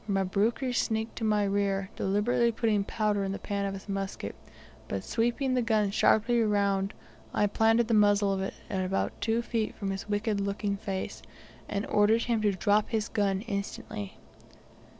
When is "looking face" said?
10.41-11.21